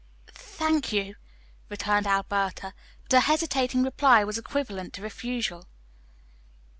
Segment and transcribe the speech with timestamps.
[0.33, 1.13] "Thank you,"
[1.69, 5.67] returned Alberta, but her hesitating reply was equivalent to refusal.